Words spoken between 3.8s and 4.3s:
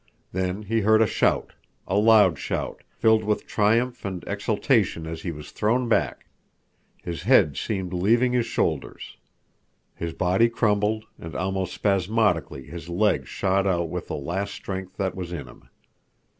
and